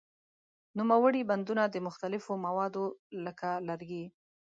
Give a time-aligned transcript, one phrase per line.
[0.77, 2.85] نوموړي بندونه د مختلفو موادو
[3.25, 4.05] لکه لرګي.